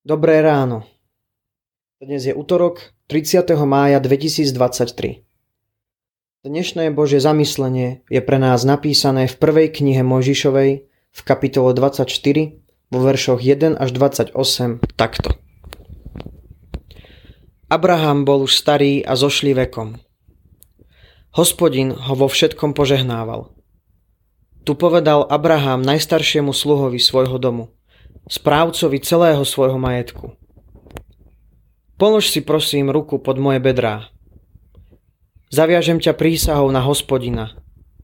Dobré 0.00 0.40
ráno. 0.40 0.88
Dnes 2.00 2.24
je 2.24 2.32
útorok 2.32 2.96
30. 3.12 3.44
mája 3.68 4.00
2023. 4.00 5.28
Dnešné 6.40 6.88
Božie 6.96 7.20
zamyslenie 7.20 8.00
je 8.08 8.24
pre 8.24 8.40
nás 8.40 8.64
napísané 8.64 9.28
v 9.28 9.36
prvej 9.36 9.68
knihe 9.68 10.00
Mojžišovej 10.00 10.70
v 10.88 11.20
kapitole 11.20 11.76
24 11.76 12.08
vo 12.88 12.98
veršoch 13.04 13.44
1 13.44 13.76
až 13.76 13.92
28 13.92 14.80
takto. 14.96 15.36
Abraham 17.68 18.24
bol 18.24 18.48
už 18.48 18.56
starý 18.56 19.04
a 19.04 19.12
zošlý 19.20 19.52
vekom. 19.52 20.00
Hospodin 21.36 21.92
ho 21.92 22.16
vo 22.16 22.32
všetkom 22.32 22.72
požehnával. 22.72 23.52
Tu 24.64 24.72
povedal 24.72 25.28
Abraham 25.28 25.84
najstaršiemu 25.84 26.56
sluhovi 26.56 26.96
svojho 26.96 27.36
domu– 27.36 27.68
správcovi 28.28 29.00
celého 29.00 29.40
svojho 29.46 29.78
majetku. 29.80 30.36
Polož 32.00 32.32
si 32.32 32.40
prosím 32.40 32.88
ruku 32.88 33.20
pod 33.20 33.36
moje 33.36 33.60
bedrá. 33.60 34.08
Zaviažem 35.52 36.00
ťa 36.00 36.16
prísahou 36.16 36.72
na 36.72 36.80
hospodina, 36.80 37.58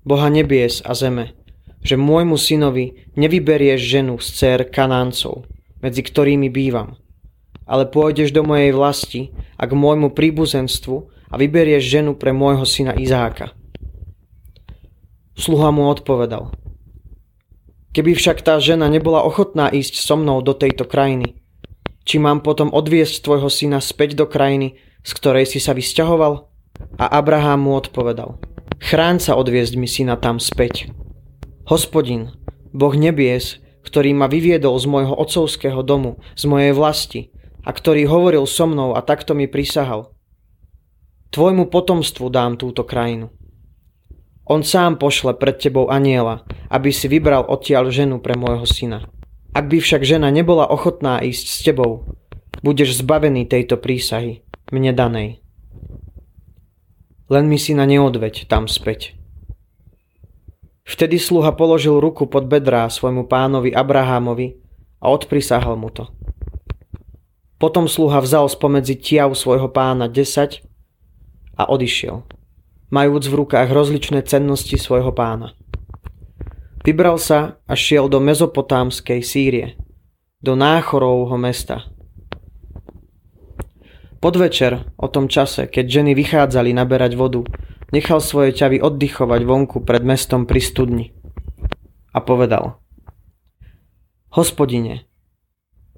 Boha 0.07 0.29
nebies 0.29 0.83
a 0.85 0.93
zeme, 0.93 1.33
že 1.81 1.99
môjmu 1.99 2.35
synovi 2.39 3.09
nevyberieš 3.15 3.81
ženu 3.81 4.15
z 4.19 4.27
dcer 4.35 4.61
kanáncov, 4.69 5.47
medzi 5.81 6.03
ktorými 6.03 6.51
bývam, 6.51 6.99
ale 7.65 7.87
pôjdeš 7.87 8.35
do 8.35 8.43
mojej 8.43 8.75
vlasti 8.75 9.23
a 9.57 9.65
k 9.65 9.73
môjmu 9.73 10.13
príbuzenstvu 10.13 10.97
a 11.31 11.35
vyberieš 11.39 11.83
ženu 11.87 12.13
pre 12.19 12.35
môjho 12.35 12.67
syna 12.67 12.95
Izáka. 12.99 13.55
Sluha 15.39 15.71
mu 15.71 15.87
odpovedal– 15.89 16.51
Keby 17.97 18.13
však 18.13 18.45
tá 18.45 18.61
žena 18.61 18.93
nebola 18.93 19.25
ochotná 19.25 19.73
ísť 19.73 20.05
so 20.05 20.21
mnou 20.21 20.45
do 20.45 20.53
tejto 20.53 20.85
krajiny, 20.85 21.41
či 22.05 22.21
mám 22.21 22.45
potom 22.45 22.69
odviesť 22.69 23.25
tvojho 23.25 23.49
syna 23.49 23.81
späť 23.81 24.21
do 24.21 24.29
krajiny, 24.29 24.77
z 25.01 25.11
ktorej 25.17 25.49
si 25.49 25.65
sa 25.65 25.73
vysťahoval? 25.73 26.45
A 27.01 27.09
Abraham 27.09 27.65
mu 27.65 27.73
odpovedal, 27.73 28.37
chráň 28.85 29.25
sa 29.25 29.33
odviesť 29.41 29.81
mi 29.81 29.89
syna 29.89 30.21
tam 30.21 30.37
späť. 30.37 30.93
Hospodin, 31.73 32.37
Boh 32.77 32.93
nebies, 32.93 33.65
ktorý 33.81 34.13
ma 34.13 34.29
vyviedol 34.29 34.77
z 34.77 34.85
môjho 34.93 35.17
otcovského 35.17 35.81
domu, 35.81 36.21
z 36.37 36.45
mojej 36.45 36.77
vlasti, 36.77 37.33
a 37.65 37.73
ktorý 37.73 38.05
hovoril 38.13 38.45
so 38.45 38.69
mnou 38.69 38.93
a 38.93 39.01
takto 39.01 39.33
mi 39.33 39.49
prisahal. 39.49 40.13
Tvojmu 41.33 41.73
potomstvu 41.73 42.29
dám 42.29 42.61
túto 42.61 42.85
krajinu. 42.85 43.33
On 44.47 44.63
sám 44.63 45.03
pošle 45.03 45.35
pred 45.35 45.59
tebou 45.59 45.91
aniela, 45.91 46.47
aby 46.71 46.95
si 46.95 47.11
vybral 47.11 47.43
odtiaľ 47.51 47.91
ženu 47.91 48.23
pre 48.23 48.39
môjho 48.39 48.63
syna. 48.63 49.11
Ak 49.51 49.67
by 49.67 49.83
však 49.83 50.07
žena 50.07 50.31
nebola 50.31 50.71
ochotná 50.71 51.19
ísť 51.19 51.47
s 51.51 51.59
tebou, 51.67 52.07
budeš 52.63 53.03
zbavený 53.03 53.51
tejto 53.51 53.75
prísahy, 53.75 54.47
mne 54.71 54.95
danej. 54.95 55.43
Len 57.27 57.51
mi 57.51 57.59
syna 57.59 57.91
neodveď 57.91 58.47
tam 58.47 58.71
späť. 58.71 59.19
Vtedy 60.87 61.19
sluha 61.19 61.51
položil 61.51 61.99
ruku 61.99 62.31
pod 62.31 62.47
bedrá 62.47 62.87
svojmu 62.87 63.27
pánovi 63.27 63.75
Abrahámovi 63.75 64.63
a 65.03 65.11
odprisahal 65.11 65.75
mu 65.75 65.91
to. 65.91 66.07
Potom 67.59 67.91
sluha 67.91 68.23
vzal 68.23 68.47
spomedzi 68.47 68.95
tiav 68.95 69.35
svojho 69.35 69.67
pána 69.75 70.07
10 70.07 70.63
a 71.59 71.63
odišiel 71.67 72.36
majúc 72.91 73.27
v 73.27 73.35
rukách 73.43 73.69
rozličné 73.71 74.23
cennosti 74.23 74.79
svojho 74.79 75.11
pána. 75.11 75.59
Vybral 76.87 77.19
sa 77.19 77.59
a 77.67 77.75
šiel 77.75 78.07
do 78.07 78.23
mezopotámskej 78.23 79.19
Sýrie, 79.19 79.75
do 80.39 80.55
Náchorovho 80.55 81.35
mesta. 81.35 81.91
Podvečer, 84.23 84.87
o 84.95 85.11
tom 85.11 85.27
čase, 85.27 85.67
keď 85.67 86.03
ženy 86.03 86.13
vychádzali 86.15 86.71
naberať 86.71 87.19
vodu, 87.19 87.43
nechal 87.91 88.23
svoje 88.23 88.55
ťavy 88.55 88.79
oddychovať 88.79 89.41
vonku 89.43 89.83
pred 89.83 90.03
mestom 90.07 90.47
pri 90.47 90.61
studni. 90.63 91.07
A 92.15 92.23
povedal 92.23 92.79
Hospodine, 94.31 95.11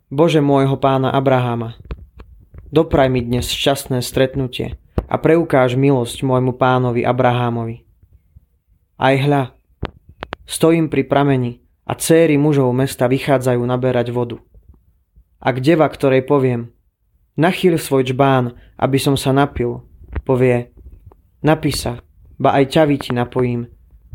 Bože 0.09 0.41
môjho 0.41 0.81
pána 0.81 1.13
Abraháma, 1.13 1.77
dopraj 2.73 3.13
mi 3.13 3.21
dnes 3.21 3.53
šťastné 3.53 4.01
stretnutie– 4.01 4.75
a 5.09 5.17
preukáž 5.17 5.75
milosť 5.75 6.21
môjmu 6.21 6.55
pánovi 6.61 7.03
Abrahámovi. 7.03 7.89
Aj 9.01 9.17
hľa, 9.17 9.57
stojím 10.45 10.93
pri 10.93 11.09
prameni 11.09 11.65
a 11.89 11.97
céry 11.97 12.37
mužov 12.37 12.77
mesta 12.77 13.09
vychádzajú 13.09 13.65
naberať 13.65 14.13
vodu. 14.13 14.37
Ak 15.41 15.65
deva, 15.65 15.89
ktorej 15.89 16.29
poviem, 16.29 16.69
nachýl 17.41 17.81
svoj 17.81 18.13
čbán, 18.13 18.59
aby 18.77 18.99
som 19.01 19.17
sa 19.17 19.33
napil, 19.33 19.87
povie, 20.29 20.75
napí 21.41 21.73
sa, 21.73 22.05
ba 22.37 22.59
aj 22.59 22.75
ťavy 22.75 22.97
ti 23.01 23.11
napojím, 23.17 23.71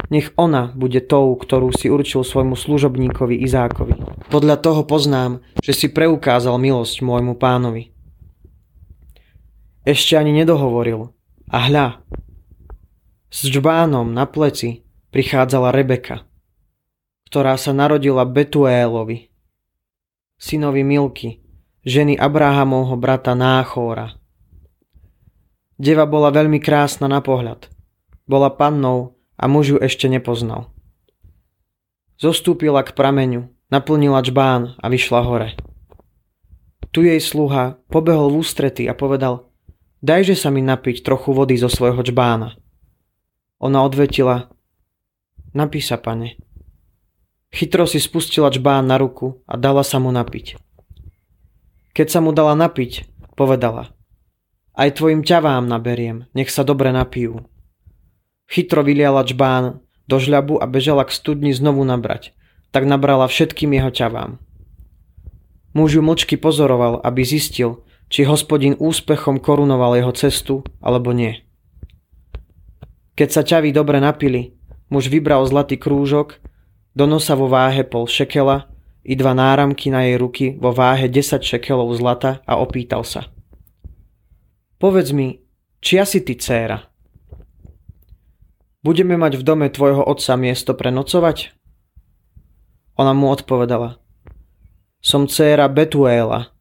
nech 0.10 0.36
ona 0.36 0.74
bude 0.76 1.00
tou, 1.06 1.32
ktorú 1.38 1.72
si 1.72 1.88
určil 1.88 2.26
svojmu 2.26 2.58
služobníkovi 2.60 3.40
Izákovi. 3.46 4.28
Podľa 4.28 4.58
toho 4.60 4.82
poznám, 4.84 5.40
že 5.64 5.72
si 5.72 5.88
preukázal 5.90 6.60
milosť 6.60 7.02
môjmu 7.06 7.40
pánovi. 7.40 7.93
Ešte 9.84 10.16
ani 10.16 10.32
nedohovoril. 10.32 11.12
A 11.52 11.68
hľa, 11.68 12.00
s 13.28 13.50
džbánom 13.52 14.16
na 14.16 14.24
pleci 14.24 14.88
prichádzala 15.12 15.76
Rebeka, 15.76 16.24
ktorá 17.28 17.60
sa 17.60 17.76
narodila 17.76 18.24
Betuélovi, 18.24 19.28
synovi 20.40 20.88
Milky, 20.88 21.44
ženy 21.84 22.16
Abrahamovho 22.16 22.96
brata 22.96 23.36
Náchóra. 23.36 24.16
Deva 25.76 26.08
bola 26.08 26.32
veľmi 26.32 26.64
krásna 26.64 27.12
na 27.12 27.20
pohľad. 27.20 27.68
Bola 28.24 28.48
pannou 28.56 29.20
a 29.36 29.52
muž 29.52 29.76
ju 29.76 29.78
ešte 29.84 30.08
nepoznal. 30.08 30.72
Zostúpila 32.16 32.88
k 32.88 32.96
prameňu, 32.96 33.52
naplnila 33.68 34.24
čbán 34.24 34.80
a 34.80 34.88
vyšla 34.88 35.22
hore. 35.28 35.50
Tu 36.96 37.12
jej 37.12 37.20
sluha 37.20 37.84
pobehol 37.92 38.32
v 38.32 38.40
ústrety 38.40 38.88
a 38.88 38.96
povedal– 38.96 39.44
Dajže 40.04 40.36
sa 40.36 40.52
mi 40.52 40.60
napiť 40.60 41.00
trochu 41.00 41.32
vody 41.32 41.56
zo 41.56 41.72
svojho 41.72 42.04
čbána. 42.04 42.60
Ona 43.64 43.80
odvetila, 43.88 44.52
napí 45.56 45.80
sa, 45.80 45.96
pane. 45.96 46.36
Chytro 47.56 47.88
si 47.88 48.04
spustila 48.04 48.52
čbán 48.52 48.84
na 48.84 49.00
ruku 49.00 49.40
a 49.48 49.56
dala 49.56 49.88
sa 49.88 50.04
mu 50.04 50.12
napiť. 50.12 50.60
Keď 51.96 52.08
sa 52.12 52.20
mu 52.20 52.36
dala 52.36 52.52
napiť, 52.52 53.08
povedala, 53.40 53.96
aj 54.76 55.00
tvojim 55.00 55.24
ťavám 55.24 55.72
naberiem, 55.72 56.28
nech 56.36 56.52
sa 56.52 56.68
dobre 56.68 56.92
napijú. 56.92 57.48
Chytro 58.52 58.84
vyliala 58.84 59.24
čbán 59.24 59.80
do 60.10 60.20
žľabu 60.20 60.60
a 60.60 60.68
bežala 60.68 61.08
k 61.08 61.16
studni 61.16 61.56
znovu 61.56 61.86
nabrať, 61.88 62.36
tak 62.76 62.84
nabrala 62.84 63.32
všetkým 63.32 63.72
jeho 63.72 63.94
ťavám. 63.94 64.42
Muž 65.72 65.96
ju 65.96 66.04
mlčky 66.04 66.36
pozoroval, 66.36 67.00
aby 67.06 67.24
zistil, 67.24 67.86
či 68.14 68.30
hospodin 68.30 68.78
úspechom 68.78 69.42
korunoval 69.42 69.98
jeho 69.98 70.14
cestu, 70.14 70.62
alebo 70.86 71.10
nie. 71.18 71.42
Keď 73.18 73.30
sa 73.34 73.42
ťaví 73.42 73.74
dobre 73.74 73.98
napili, 73.98 74.54
muž 74.94 75.10
vybral 75.10 75.42
zlatý 75.50 75.82
krúžok, 75.82 76.38
do 76.94 77.10
nosa 77.10 77.34
vo 77.34 77.50
váhe 77.50 77.82
pol 77.82 78.06
šekela 78.06 78.70
i 79.02 79.18
dva 79.18 79.34
náramky 79.34 79.90
na 79.90 80.06
jej 80.06 80.22
ruky 80.22 80.46
vo 80.62 80.70
váhe 80.70 81.10
10 81.10 81.42
šekelov 81.42 81.90
zlata 81.98 82.46
a 82.46 82.62
opýtal 82.62 83.02
sa. 83.02 83.34
Povedz 84.78 85.10
mi, 85.10 85.42
či 85.82 85.98
asi 85.98 86.22
ty 86.22 86.38
dcéra? 86.38 86.86
Budeme 88.86 89.18
mať 89.18 89.42
v 89.42 89.44
dome 89.44 89.68
tvojho 89.74 90.06
otca 90.06 90.38
miesto 90.38 90.78
prenocovať? 90.78 91.50
Ona 93.02 93.18
mu 93.18 93.34
odpovedala. 93.34 93.98
Som 95.02 95.26
dcéra 95.26 95.66
Betuéla, 95.66 96.53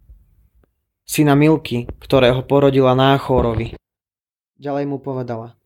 syna 1.12 1.37
Milky, 1.37 1.85
ktorého 2.00 2.41
porodila 2.49 2.97
Náchorovi. 2.97 3.76
Ďalej 4.56 4.85
mu 4.88 4.97
povedala. 4.97 5.61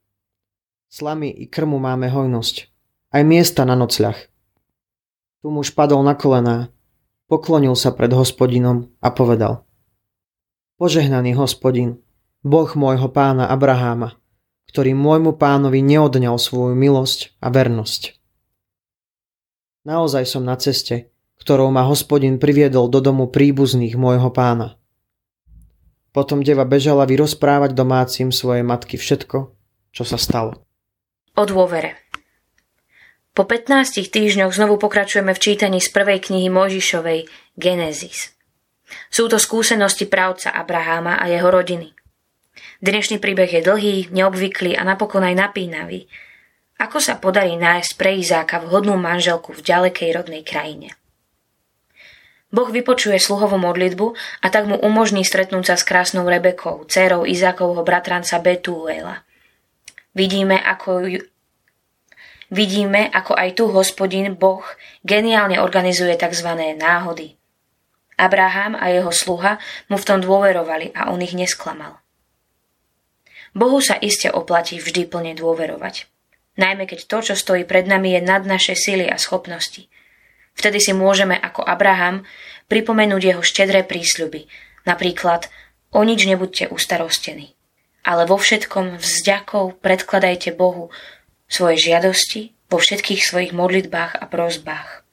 Slamy 0.91 1.31
i 1.31 1.47
krmu 1.47 1.79
máme 1.79 2.11
hojnosť, 2.11 2.67
aj 3.15 3.23
miesta 3.23 3.63
na 3.63 3.79
nocľah. 3.79 4.19
Tu 5.39 5.47
muž 5.47 5.71
padol 5.71 6.03
na 6.03 6.19
kolená, 6.19 6.75
poklonil 7.31 7.79
sa 7.79 7.95
pred 7.95 8.11
hospodinom 8.11 8.91
a 8.99 9.15
povedal. 9.15 9.63
Požehnaný 10.83 11.39
hospodin, 11.39 12.03
Boh 12.43 12.67
môjho 12.75 13.07
pána 13.15 13.47
Abraháma, 13.47 14.19
ktorý 14.67 14.99
môjmu 14.99 15.39
pánovi 15.39 15.79
neodňal 15.79 16.43
svoju 16.43 16.75
milosť 16.75 17.39
a 17.39 17.55
vernosť. 17.55 18.19
Naozaj 19.87 20.27
som 20.27 20.43
na 20.43 20.59
ceste, 20.59 21.15
ktorou 21.39 21.71
ma 21.71 21.87
hospodin 21.87 22.43
priviedol 22.43 22.91
do 22.91 22.99
domu 22.99 23.31
príbuzných 23.31 23.95
môjho 23.95 24.35
pána. 24.35 24.75
Potom 26.17 26.41
deva 26.41 26.65
bežala 26.65 27.05
vyrozprávať 27.05 27.77
domácim 27.77 28.33
svojej 28.33 28.65
matky 28.65 28.97
všetko, 28.97 29.53
čo 29.93 30.03
sa 30.09 30.17
stalo. 30.17 30.65
O 31.37 31.45
dôvere. 31.45 32.01
Po 33.37 33.45
15 33.45 34.01
týždňoch 34.09 34.49
znovu 34.49 34.81
pokračujeme 34.81 35.37
v 35.37 35.43
čítaní 35.45 35.77
z 35.85 35.93
prvej 35.93 36.25
knihy 36.25 36.49
Mojžišovej 36.49 37.29
Genesis. 37.61 38.33
Sú 39.13 39.29
to 39.29 39.37
skúsenosti 39.37 40.09
právca 40.09 40.57
Abraháma 40.57 41.21
a 41.21 41.29
jeho 41.29 41.53
rodiny. 41.53 41.93
Dnešný 42.81 43.21
príbeh 43.21 43.53
je 43.53 43.61
dlhý, 43.61 44.09
neobvyklý 44.09 44.73
a 44.73 44.89
napokon 44.89 45.21
aj 45.21 45.37
napínavý. 45.37 46.09
Ako 46.81 46.97
sa 46.97 47.21
podarí 47.21 47.61
nájsť 47.61 47.93
pre 48.01 48.17
Izáka 48.17 48.65
vhodnú 48.65 48.97
manželku 48.97 49.53
v 49.53 49.61
ďalekej 49.61 50.17
rodnej 50.17 50.41
krajine? 50.49 50.97
Boh 52.55 52.71
vypočuje 52.71 53.19
sluhovú 53.19 53.59
modlitbu 53.59 54.07
a 54.43 54.47
tak 54.55 54.71
mu 54.71 54.79
umožní 54.79 55.27
stretnúť 55.27 55.75
sa 55.75 55.77
s 55.77 55.83
krásnou 55.83 56.23
Rebekou, 56.31 56.87
dcérou 56.87 57.27
Izákovho 57.27 57.83
bratranca 57.83 58.39
Betuela. 58.39 59.27
Vidíme, 60.15 60.57
ako 60.63 60.91
ju, 61.11 61.21
vidíme, 62.55 63.11
ako 63.11 63.35
aj 63.35 63.49
tu 63.59 63.65
hospodin 63.69 64.39
Boh 64.39 64.63
geniálne 65.03 65.59
organizuje 65.59 66.15
tzv. 66.15 66.49
náhody. 66.79 67.35
Abraham 68.17 68.79
a 68.79 68.89
jeho 68.89 69.13
sluha 69.13 69.61
mu 69.93 70.01
v 70.01 70.07
tom 70.09 70.25
dôverovali 70.25 70.95
a 70.97 71.13
on 71.13 71.21
ich 71.21 71.37
nesklamal. 71.37 72.01
Bohu 73.53 73.81
sa 73.81 73.97
iste 74.01 74.29
oplatí 74.33 74.81
vždy 74.81 75.09
plne 75.09 75.33
dôverovať. 75.37 76.09
Najmä 76.57 76.89
keď 76.89 77.09
to, 77.09 77.19
čo 77.21 77.35
stojí 77.37 77.69
pred 77.69 77.85
nami, 77.85 78.17
je 78.17 78.21
nad 78.25 78.45
naše 78.49 78.73
sily 78.73 79.05
a 79.05 79.21
schopnosti. 79.21 79.89
Vtedy 80.57 80.81
si 80.81 80.97
môžeme 80.97 81.37
ako 81.37 81.63
Abraham 81.63 82.25
pripomenúť 82.73 83.23
jeho 83.23 83.43
štedré 83.45 83.85
prísľuby. 83.85 84.49
Napríklad, 84.89 85.53
o 85.93 86.01
nič 86.03 86.25
nebuďte 86.25 86.73
ustarostení. 86.73 87.55
Ale 88.03 88.25
vo 88.25 88.41
všetkom 88.41 88.99
vzďakov 88.99 89.85
predkladajte 89.85 90.57
Bohu 90.57 90.89
svoje 91.47 91.77
žiadosti 91.79 92.57
vo 92.73 92.81
všetkých 92.81 93.23
svojich 93.23 93.53
modlitbách 93.55 94.19
a 94.19 94.25
prozbách. 94.27 95.07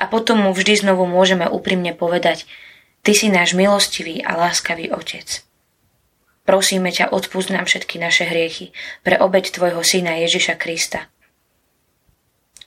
A 0.00 0.04
potom 0.10 0.42
mu 0.42 0.50
vždy 0.50 0.82
znovu 0.82 1.06
môžeme 1.06 1.46
úprimne 1.46 1.94
povedať, 1.94 2.48
Ty 3.04 3.12
si 3.12 3.28
náš 3.28 3.52
milostivý 3.52 4.24
a 4.24 4.32
láskavý 4.32 4.88
Otec. 4.88 5.44
Prosíme 6.48 6.88
ťa, 6.88 7.12
odpúsť 7.12 7.52
nám 7.52 7.68
všetky 7.68 8.00
naše 8.00 8.24
hriechy 8.24 8.72
pre 9.04 9.20
obeď 9.20 9.52
Tvojho 9.52 9.84
Syna 9.84 10.16
Ježiša 10.24 10.56
Krista. 10.56 11.12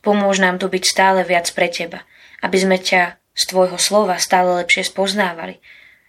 Pomôž 0.07 0.39
nám 0.39 0.55
tu 0.55 0.71
byť 0.71 0.83
stále 0.87 1.27
viac 1.27 1.51
pre 1.51 1.67
Teba, 1.67 2.07
aby 2.39 2.55
sme 2.55 2.79
ťa 2.79 3.19
z 3.35 3.43
Tvojho 3.43 3.75
slova 3.75 4.15
stále 4.23 4.55
lepšie 4.63 4.87
spoznávali, 4.87 5.59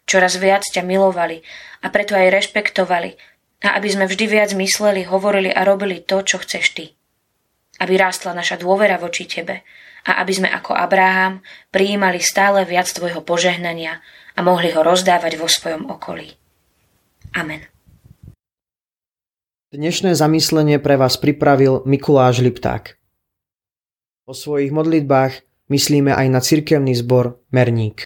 čoraz 0.06 0.38
viac 0.38 0.62
ťa 0.62 0.86
milovali 0.86 1.42
a 1.82 1.90
preto 1.90 2.14
aj 2.14 2.30
rešpektovali 2.30 3.18
a 3.66 3.74
aby 3.74 3.88
sme 3.90 4.06
vždy 4.06 4.24
viac 4.30 4.54
mysleli, 4.54 5.02
hovorili 5.02 5.50
a 5.50 5.66
robili 5.66 5.98
to, 5.98 6.22
čo 6.22 6.38
chceš 6.38 6.78
Ty. 6.78 6.86
Aby 7.82 7.98
rástla 7.98 8.38
naša 8.38 8.62
dôvera 8.62 9.02
voči 9.02 9.26
Tebe 9.26 9.66
a 10.06 10.22
aby 10.22 10.30
sme 10.30 10.46
ako 10.46 10.78
Abraham 10.78 11.42
prijímali 11.74 12.22
stále 12.22 12.62
viac 12.62 12.86
Tvojho 12.94 13.26
požehnania 13.26 13.98
a 14.38 14.46
mohli 14.46 14.70
ho 14.70 14.86
rozdávať 14.86 15.34
vo 15.34 15.50
svojom 15.50 15.90
okolí. 15.90 16.38
Amen. 17.34 17.66
Dnešné 19.74 20.14
zamyslenie 20.14 20.78
pre 20.78 20.94
vás 20.94 21.18
pripravil 21.18 21.82
Mikuláš 21.82 22.46
Lipták. 22.46 22.97
Po 24.28 24.36
svojich 24.36 24.68
modlitbách 24.76 25.40
myslíme 25.72 26.12
aj 26.12 26.26
na 26.28 26.44
cirkevný 26.44 26.92
zbor 26.92 27.40
Merník. 27.48 28.04